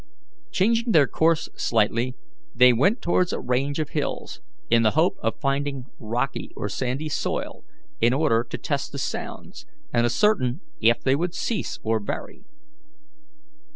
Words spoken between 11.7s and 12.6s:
or vary.